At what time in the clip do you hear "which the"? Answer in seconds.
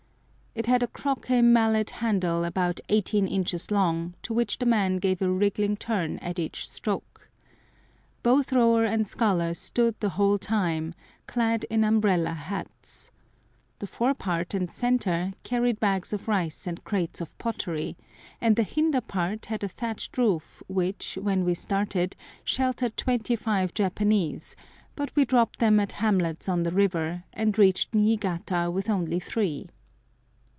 4.33-4.65